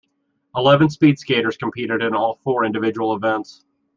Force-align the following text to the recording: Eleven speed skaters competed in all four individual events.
Eleven 0.55 0.89
speed 0.89 1.19
skaters 1.19 1.57
competed 1.57 2.01
in 2.01 2.15
all 2.15 2.39
four 2.43 2.65
individual 2.65 3.15
events. 3.15 3.63